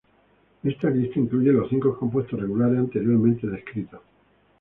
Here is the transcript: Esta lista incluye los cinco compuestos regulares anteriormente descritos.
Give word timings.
Esta 0.63 0.89
lista 0.89 1.19
incluye 1.19 1.53
los 1.53 1.69
cinco 1.69 1.95
compuestos 1.95 2.41
regulares 2.41 2.79
anteriormente 2.79 3.45
descritos. 3.45 4.01